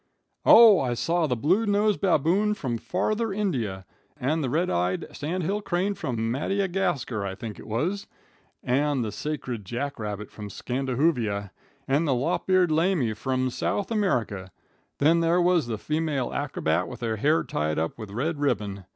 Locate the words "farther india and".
2.79-4.43